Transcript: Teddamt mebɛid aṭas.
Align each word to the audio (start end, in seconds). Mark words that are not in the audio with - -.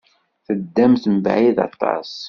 Teddamt 0.45 1.03
mebɛid 1.13 1.57
aṭas. 1.67 2.11